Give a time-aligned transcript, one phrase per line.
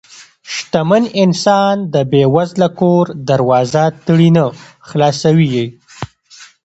[0.53, 4.45] شتمن انسان د بې وزله کور دروازه تړي نه،
[4.89, 5.65] خلاصوي یې.